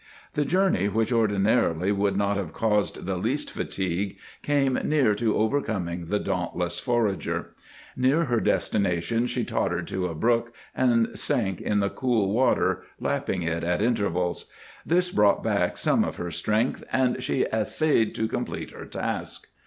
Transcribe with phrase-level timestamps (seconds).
[0.33, 6.05] The journey, which ordinarily would not have caused the least fatigue, came near to overcoming
[6.07, 7.53] the dauntless forager.
[7.95, 13.43] Near her destination she tottered to a brook and sank in the cool water, lapping
[13.43, 14.49] it at intervals.
[14.83, 19.49] This brought back some of her strength, and she essayed to complete her task.